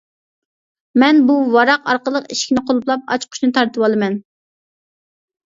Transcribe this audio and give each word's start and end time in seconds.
مەن 1.03 1.19
بۇ 1.27 1.35
ۋاراق 1.55 1.83
ئارقىلىق 1.91 2.25
ئىشىكنى 2.37 2.65
قۇلۇپلاپ، 2.71 3.05
ئاچقۇچنى 3.17 3.53
تارتىۋالىمەن. 3.59 4.19